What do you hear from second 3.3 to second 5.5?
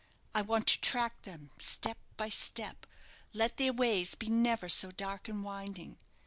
let their ways be never so dark and